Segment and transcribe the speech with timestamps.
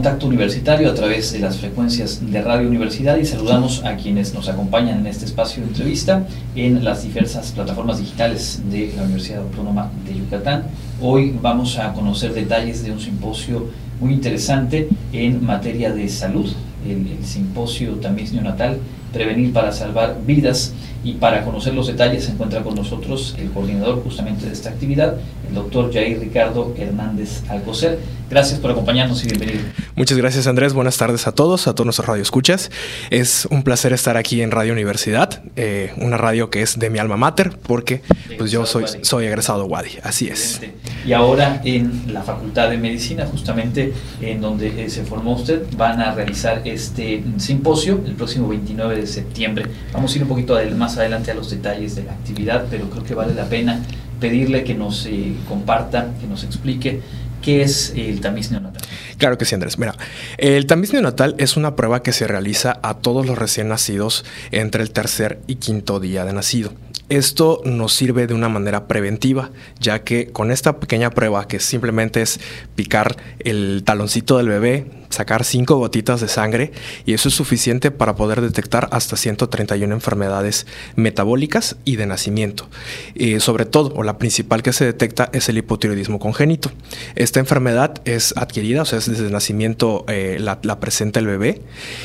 [0.00, 4.48] Contacto Universitario a través de las frecuencias de Radio Universidad y saludamos a quienes nos
[4.48, 9.90] acompañan en este espacio de entrevista en las diversas plataformas digitales de la Universidad Autónoma
[10.06, 10.64] de Yucatán.
[11.02, 13.66] Hoy vamos a conocer detalles de un simposio
[14.00, 16.50] muy interesante en materia de salud,
[16.88, 18.78] el, el simposio Tamiz Neonatal,
[19.12, 20.72] Prevenir para Salvar Vidas.
[21.02, 25.16] Y para conocer los detalles se encuentra con nosotros el coordinador justamente de esta actividad,
[25.48, 27.98] el doctor Jair Ricardo Hernández Alcocer.
[28.28, 29.60] Gracias por acompañarnos y bienvenido.
[29.96, 32.70] Muchas gracias Andrés, buenas tardes a todos, a todos nuestros radioescuchas.
[33.10, 36.98] Es un placer estar aquí en Radio Universidad, eh, una radio que es de mi
[36.98, 38.02] alma mater, porque
[38.38, 40.60] pues yo soy, soy egresado de Wadi, así es.
[41.04, 46.00] Y ahora en la Facultad de Medicina, justamente en donde eh, se formó usted, van
[46.00, 49.66] a realizar este simposio el próximo 29 de septiembre.
[49.92, 53.04] Vamos a ir un poquito más adelante a los detalles de la actividad, pero creo
[53.04, 53.80] que vale la pena
[54.20, 57.00] pedirle que nos eh, comparta, que nos explique
[57.42, 58.79] qué es el tamiz neonatal.
[59.20, 59.78] Claro que sí, Andrés.
[59.78, 59.94] Mira,
[60.38, 64.82] el tamiz neonatal es una prueba que se realiza a todos los recién nacidos entre
[64.82, 66.72] el tercer y quinto día de nacido.
[67.10, 72.22] Esto nos sirve de una manera preventiva, ya que con esta pequeña prueba, que simplemente
[72.22, 72.38] es
[72.76, 76.70] picar el taloncito del bebé, sacar cinco gotitas de sangre,
[77.04, 82.68] y eso es suficiente para poder detectar hasta 131 enfermedades metabólicas y de nacimiento.
[83.16, 86.70] Eh, sobre todo, o la principal que se detecta es el hipotiroidismo congénito.
[87.16, 91.62] Esta enfermedad es adquirida, o sea, es desde nacimiento eh, la, presenta el bebé,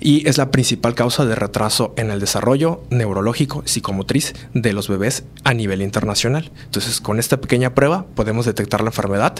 [0.00, 5.24] y es la principal causa de retraso en el desarrollo neurológico, psicomotriz de los bebés
[5.44, 6.50] a nivel internacional.
[6.64, 9.34] Entonces, con esta pequeña prueba podemos detectar la enfermedad,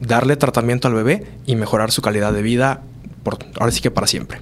[0.00, 2.82] darle tratamiento al bebé y mejorar su calidad de vida,
[3.58, 4.40] ahora sí que para siempre.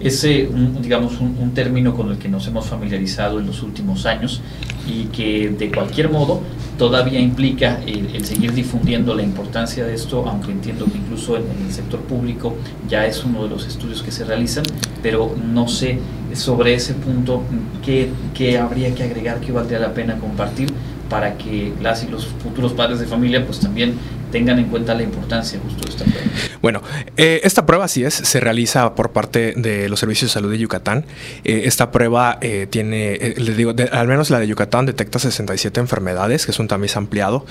[0.00, 0.48] Ese,
[0.80, 4.42] digamos, un, término con el que nos hemos familiarizado en los últimos años
[4.88, 6.40] y que de cualquier modo
[6.78, 11.66] todavía implica el, seguir difundiendo la importancia de esto, aunque entiendo que incluso en, en,
[11.66, 12.56] el sector público
[12.88, 14.64] ya es uno de los estudios que se realizan,
[15.02, 15.98] pero no sé
[16.34, 17.42] sobre ese punto
[17.84, 20.72] qué, qué habría que agregar, qué valdría la pena compartir
[21.08, 23.94] para que las y los futuros padres de familia pues también
[24.30, 26.26] tengan en cuenta la importancia justo de esta prueba.
[26.60, 26.82] Bueno,
[27.16, 30.58] eh, esta prueba así es, se realiza por parte de los servicios de salud de
[30.58, 31.04] Yucatán.
[31.44, 36.44] Eh, esta prueba eh, tiene, les digo, al menos la de Yucatán detecta 67 enfermedades,
[36.44, 37.46] que es un tamiz ampliado.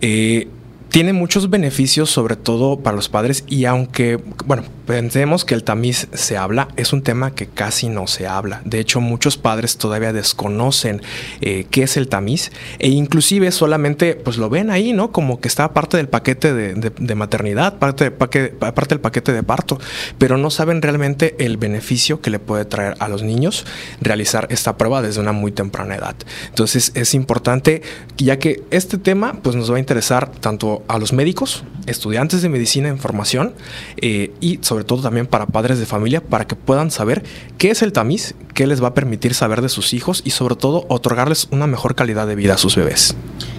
[0.00, 6.08] Tiene muchos beneficios, sobre todo para los padres, y aunque, bueno, pensemos que el tamiz
[6.14, 8.62] se habla, es un tema que casi no se habla.
[8.64, 11.02] De hecho, muchos padres todavía desconocen
[11.42, 15.12] eh, qué es el tamiz e inclusive solamente pues lo ven ahí, ¿no?
[15.12, 19.34] Como que está parte del paquete de, de, de maternidad, parte, parte, parte del paquete
[19.34, 19.78] de parto,
[20.16, 23.66] pero no saben realmente el beneficio que le puede traer a los niños
[24.00, 26.16] realizar esta prueba desde una muy temprana edad.
[26.48, 27.82] Entonces es importante,
[28.16, 32.48] ya que este tema pues nos va a interesar tanto a los médicos, estudiantes de
[32.48, 33.52] medicina en formación
[33.98, 37.22] eh, y sobre todo también para padres de familia para que puedan saber
[37.58, 40.56] qué es el tamiz, qué les va a permitir saber de sus hijos y sobre
[40.56, 43.16] todo otorgarles una mejor calidad de vida a sus bebés.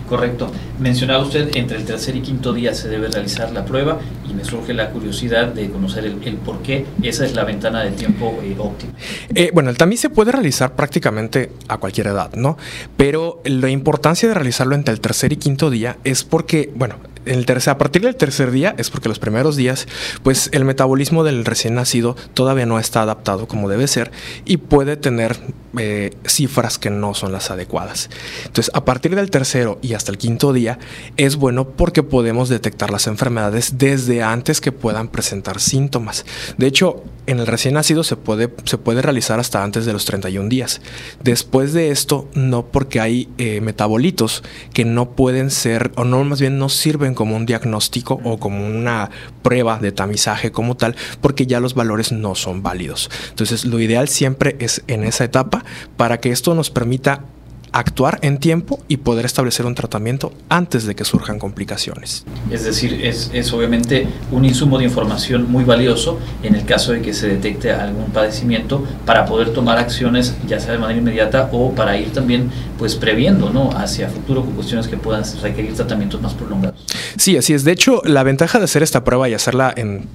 [0.09, 0.52] Correcto.
[0.80, 4.44] Mencionaba usted entre el tercer y quinto día se debe realizar la prueba y me
[4.44, 8.40] surge la curiosidad de conocer el, el por qué esa es la ventana de tiempo
[8.44, 8.94] eh, óptima.
[9.36, 12.57] Eh, bueno, el tamiz se puede realizar prácticamente a cualquier edad, ¿no?
[12.97, 17.46] Pero la importancia de realizarlo entre el tercer y quinto día es porque, bueno, el
[17.46, 19.88] tercer, a partir del tercer día es porque los primeros días,
[20.24, 24.11] pues el metabolismo del recién nacido todavía no está adaptado como debe ser
[24.45, 25.37] y puede tener
[25.78, 28.09] eh, cifras que no son las adecuadas.
[28.46, 30.80] Entonces, a partir del tercero y hasta el quinto día
[31.18, 36.25] es bueno porque podemos detectar las enfermedades desde antes que puedan presentar síntomas.
[36.57, 40.06] De hecho, en el recién nacido se puede, se puede realizar hasta antes de los
[40.06, 40.81] 31 días.
[41.24, 44.44] Después de esto, no porque hay eh, metabolitos
[44.74, 48.66] que no pueden ser, o no más bien no sirven como un diagnóstico o como
[48.66, 49.12] una
[49.44, 53.12] prueba de tamizaje como tal, porque ya los valores no son válidos.
[53.30, 55.58] Entonces, lo ideal siempre es en esa etapa
[55.97, 57.23] para que esto nos permita
[57.71, 62.25] actuar en tiempo y poder establecer un tratamiento antes de que surjan complicaciones.
[62.51, 67.01] Es decir, es, es, obviamente un insumo de información muy valioso en el caso de
[67.01, 71.71] que se detecte algún padecimiento para poder tomar acciones ya sea de manera inmediata o
[71.71, 73.71] para ir también pues previendo ¿no?
[73.71, 76.79] hacia futuro con cuestiones que puedan requerir tratamientos más prolongados.
[77.17, 77.63] Sí, así es.
[77.63, 80.07] De hecho, la ventaja de hacer esta prueba y hacerla en,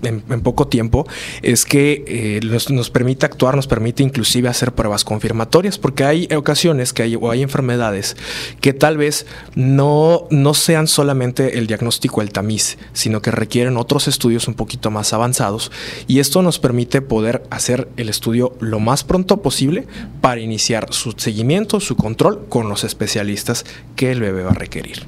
[0.43, 1.07] poco tiempo
[1.43, 6.29] es que eh, nos, nos, permite actuar, nos permite inclusive hacer pruebas confirmatorias, porque hay
[6.35, 8.17] ocasiones que hay, o hay enfermedades
[8.61, 14.09] que tal vez no, no sean solamente el diagnóstico, el tamiz, sino que requieren otros
[14.09, 15.71] estudios un poquito más avanzados
[16.07, 19.87] y esto nos permite poder hacer el estudio lo más pronto posible
[20.21, 23.65] para iniciar su seguimiento, su control con los especialistas
[23.97, 25.05] que el bebé va a requerir.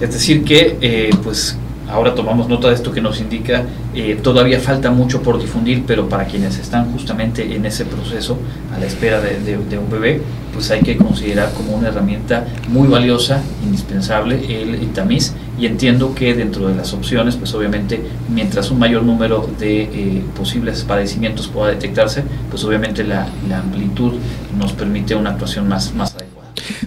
[0.00, 1.56] Es decir, que eh, pues
[1.88, 3.64] ahora tomamos nota de esto que nos indica,
[3.94, 8.38] eh, todavía falta mucho por difundir, pero para quienes están justamente en ese proceso,
[8.74, 10.20] a la espera de, un bebé,
[10.52, 16.34] pues hay que considerar como una herramienta muy valiosa, indispensable, el, tamiz, y entiendo que
[16.34, 21.70] dentro de las opciones, pues obviamente, mientras un mayor número de eh, posibles padecimientos pueda
[21.70, 24.14] detectarse, pues obviamente la, amplitud
[24.58, 26.15] nos permite una actuación más, más.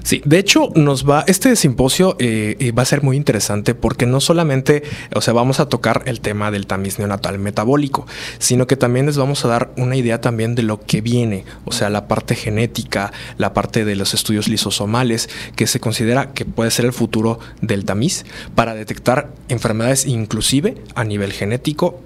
[0.04, 4.06] Sí, de hecho nos va, este simposio eh, eh, va a ser muy interesante porque
[4.06, 4.84] no solamente,
[5.14, 9.18] o sea, vamos a tocar el tema del tamiz neonatal metabólico, sino que también les
[9.18, 13.12] vamos a dar una idea también de lo que viene, o sea, la parte genética,
[13.38, 17.86] la parte de los estudios lisosomales, que se considera que puede ser el futuro del
[17.86, 22.02] tamiz para detectar enfermedades inclusive a nivel genético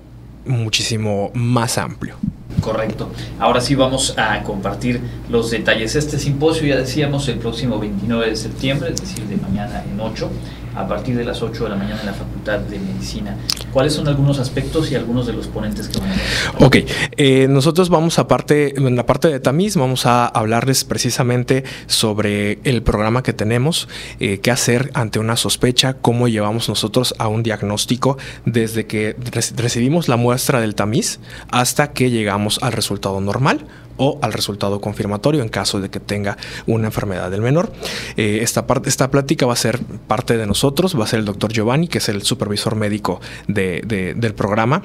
[0.45, 2.17] muchísimo más amplio.
[2.63, 3.09] Correcto.
[3.39, 5.95] Ahora sí vamos a compartir los detalles.
[5.95, 10.29] Este simposio, ya decíamos, el próximo 29 de septiembre, es decir, de mañana en 8,
[10.75, 13.37] a partir de las 8 de la mañana en la Facultad de Medicina.
[13.71, 16.27] ¿Cuáles son algunos aspectos y algunos de los ponentes que van a hablar?
[16.59, 16.77] Ok,
[17.17, 22.59] eh, nosotros vamos a parte, en la parte de Tamiz, vamos a hablarles precisamente sobre
[22.63, 23.87] el programa que tenemos,
[24.19, 29.15] eh, qué hacer ante una sospecha, cómo llevamos nosotros a un diagnóstico desde que
[29.55, 33.65] recibimos la muestra del tamiz hasta que llegamos al resultado normal
[34.03, 37.71] o al resultado confirmatorio en caso de que tenga una enfermedad del menor.
[38.17, 41.25] Eh, esta, parte, esta plática va a ser parte de nosotros, va a ser el
[41.25, 44.83] doctor Giovanni, que es el supervisor médico del programa,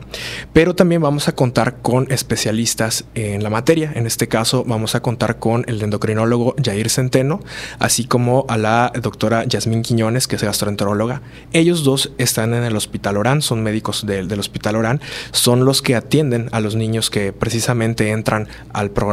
[0.52, 3.92] pero también vamos a contar con especialistas en la materia.
[3.96, 7.40] En este caso vamos a contar con el endocrinólogo Jair Centeno,
[7.80, 11.22] así como a la doctora Yasmín Quiñones, que es gastroenteróloga.
[11.52, 15.00] Ellos dos están en el Hospital Orán, son médicos del, del Hospital Orán,
[15.32, 19.07] son los que atienden a los niños que precisamente entran al programa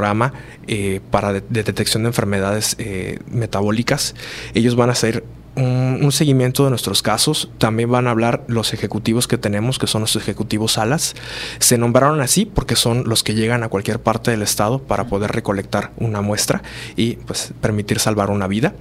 [0.67, 4.15] eh, para de, detección de enfermedades eh, metabólicas.
[4.53, 5.23] Ellos van a ser
[5.55, 7.49] un, seguimiento de nuestros casos.
[7.57, 11.15] También van a hablar los ejecutivos que tenemos, que son los ejecutivos alas.
[11.59, 15.31] Se nombraron así porque son los que llegan a cualquier parte del estado para poder
[15.31, 16.63] recolectar una muestra
[16.95, 18.75] y pues permitir salvar una vida.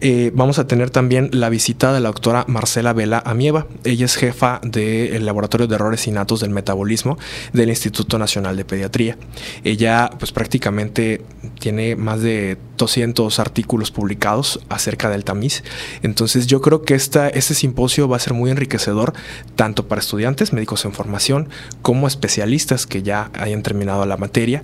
[0.00, 3.66] Eh, vamos a tener también la visita de la doctora Marcela Vela Amieva.
[3.84, 7.18] Ella es jefa del Laboratorio de Errores Innatos del Metabolismo
[7.52, 9.16] del Instituto Nacional de Pediatría.
[9.64, 11.22] Ella pues prácticamente
[11.62, 15.62] tiene más de 200 artículos publicados acerca del tamiz
[16.02, 19.12] entonces yo creo que esta, este simposio va a ser muy enriquecedor
[19.54, 21.48] tanto para estudiantes, médicos en formación,
[21.80, 24.62] como especialistas que ya hayan terminado la materia,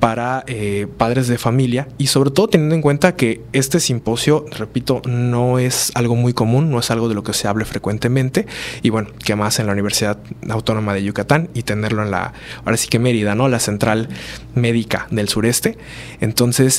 [0.00, 5.00] para eh, padres de familia y sobre todo teniendo en cuenta que este simposio, repito,
[5.06, 8.46] no es algo muy común, no es algo de lo que se hable frecuentemente
[8.82, 10.18] y bueno, que más en la Universidad
[10.50, 13.48] Autónoma de Yucatán y tenerlo en la, ahora sí que Mérida, ¿no?
[13.48, 14.10] La central
[14.54, 15.78] médica del sureste.
[16.20, 16.33] Entonces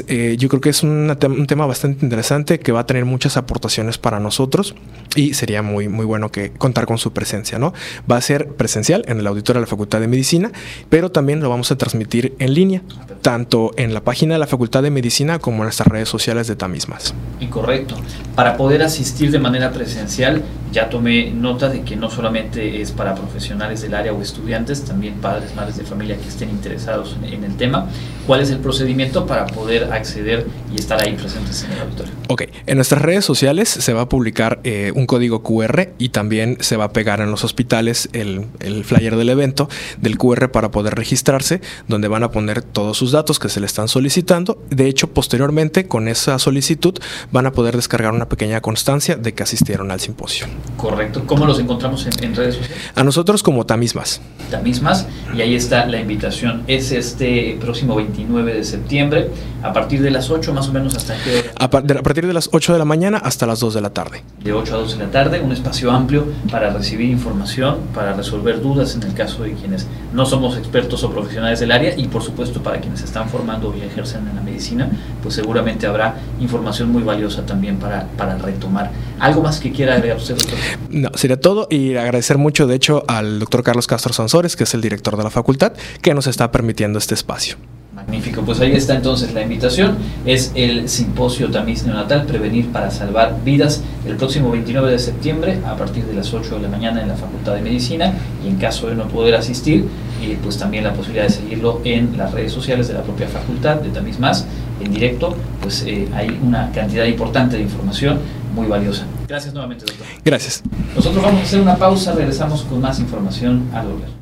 [0.07, 3.97] eh, yo creo que es un tema bastante interesante que va a tener muchas aportaciones
[3.97, 4.75] para nosotros
[5.15, 7.73] y sería muy, muy bueno que contar con su presencia, ¿no?
[8.09, 10.51] Va a ser presencial en el auditorio de la Facultad de Medicina,
[10.89, 12.81] pero también lo vamos a transmitir en línea
[13.21, 16.55] tanto en la página de la Facultad de Medicina como en nuestras redes sociales de
[16.55, 17.13] Tamismas.
[17.39, 17.95] Incorrecto.
[18.35, 23.15] Para poder asistir de manera presencial, ya tomé nota de que no solamente es para
[23.15, 27.55] profesionales del área o estudiantes, también padres, madres de familia que estén interesados en, el
[27.55, 27.87] tema.
[28.27, 32.13] ¿Cuál es el procedimiento para poder acceder y estar ahí presentes en el auditorio?
[32.29, 36.57] Ok, en nuestras redes sociales se va a publicar eh, un código QR y también
[36.59, 40.71] se va a pegar en los hospitales el, el flyer del evento del QR para
[40.71, 44.61] poder registrarse, donde van a poner todos sus datos que se le están solicitando.
[44.69, 46.95] De hecho, posteriormente, con esa solicitud,
[47.31, 50.47] van a poder descargar una pequeña constancia de que asistieron al simposio.
[50.77, 51.23] Correcto.
[51.25, 52.91] ¿Cómo los encontramos en, redes sociales?
[52.95, 54.21] A nosotros como Tamismas.
[54.49, 56.63] Tamismas, y ahí está la invitación.
[56.67, 59.29] Es este próximo 29 de septiembre,
[59.63, 62.73] a partir de las 8 más o menos hasta qué A, partir de las 8
[62.73, 64.23] de la mañana hasta las 2 de la tarde.
[64.43, 68.61] De 8 a 2 de la tarde, un espacio amplio para recibir información, para resolver
[68.61, 72.21] dudas en el caso de quienes no somos expertos o profesionales del área y por
[72.21, 74.89] supuesto para quienes se están formando y ejercen en la medicina,
[75.21, 78.91] pues seguramente habrá información muy valiosa también para, para retomar.
[79.19, 80.57] ¿Algo más que quiera agregar usted, doctor?
[80.89, 84.73] No, sería todo y agradecer mucho, de hecho, al doctor Carlos Castro Sansores, que es
[84.73, 87.57] el director de la facultad, que nos está permitiendo este espacio.
[88.07, 89.97] Magnífico, pues ahí está entonces la invitación.
[90.25, 95.75] Es el simposio tamiz neonatal, prevenir para salvar vidas, el próximo 29 de septiembre a
[95.75, 98.87] partir de las 8 de la mañana en la Facultad de Medicina y en caso
[98.87, 99.85] de no poder asistir,
[100.21, 103.77] eh, pues también la posibilidad de seguirlo en las redes sociales de la propia facultad,
[103.77, 104.45] de Tamiz Más,
[104.79, 108.19] en directo, pues eh, hay una cantidad importante de información
[108.53, 109.05] muy valiosa.
[109.27, 110.05] Gracias nuevamente, doctor.
[110.23, 110.61] Gracias.
[110.95, 114.15] Nosotros vamos a hacer una pausa, regresamos con más información al volver.